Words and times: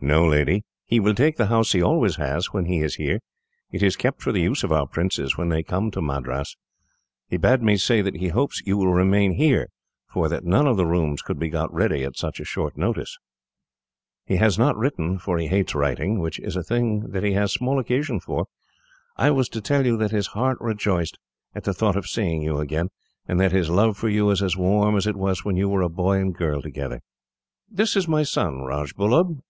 "No, 0.00 0.24
lady, 0.26 0.64
he 0.86 0.98
will 1.00 1.12
take 1.14 1.36
the 1.36 1.48
house 1.48 1.72
he 1.72 1.82
always 1.82 2.16
has, 2.16 2.46
when 2.50 2.64
he 2.64 2.78
is 2.80 2.94
here. 2.94 3.20
It 3.70 3.82
is 3.82 3.94
kept 3.94 4.22
for 4.22 4.32
the 4.32 4.40
use 4.40 4.64
of 4.64 4.72
our 4.72 4.86
princes, 4.86 5.36
when 5.36 5.50
they 5.50 5.62
come 5.62 5.88
down 5.90 5.90
to 5.90 6.00
Madras. 6.00 6.56
He 7.28 7.36
bade 7.36 7.60
me 7.60 7.76
say 7.76 8.00
that 8.00 8.16
he 8.16 8.28
hopes 8.28 8.62
you 8.64 8.78
will 8.78 8.94
remain 8.94 9.32
here, 9.32 9.68
for 10.10 10.30
that 10.30 10.46
none 10.46 10.66
of 10.66 10.78
the 10.78 10.86
rooms 10.86 11.20
could 11.20 11.38
be 11.38 11.50
got 11.50 11.70
ready, 11.74 12.04
at 12.04 12.16
such 12.16 12.40
a 12.40 12.44
short 12.46 12.78
notice. 12.78 13.18
"He 14.24 14.36
has 14.36 14.58
not 14.58 14.78
written, 14.78 15.18
for 15.18 15.36
he 15.36 15.48
hates 15.48 15.74
writing, 15.74 16.20
which 16.20 16.40
is 16.40 16.56
a 16.56 16.62
thing 16.62 17.10
that 17.10 17.22
he 17.22 17.32
has 17.32 17.52
small 17.52 17.78
occasion 17.78 18.18
for. 18.18 18.46
I 19.18 19.30
was 19.30 19.50
to 19.50 19.60
tell 19.60 19.84
you 19.84 19.98
that 19.98 20.10
his 20.10 20.28
heart 20.28 20.56
rejoiced, 20.58 21.18
at 21.54 21.64
the 21.64 21.74
thought 21.74 21.96
of 21.96 22.06
seeing 22.08 22.40
you 22.40 22.60
again, 22.60 22.88
and 23.28 23.38
that 23.40 23.52
his 23.52 23.68
love 23.68 23.98
for 23.98 24.08
you 24.08 24.30
is 24.30 24.42
as 24.42 24.56
warm 24.56 24.96
as 24.96 25.06
it 25.06 25.16
was 25.16 25.44
when 25.44 25.58
you 25.58 25.68
were 25.68 25.82
a 25.82 25.90
boy 25.90 26.16
and 26.18 26.34
girl 26.34 26.62
together." 26.62 27.02
"This 27.70 27.94
is 27.94 28.08
my 28.08 28.22
son, 28.22 28.62
Rajbullub. 28.62 29.42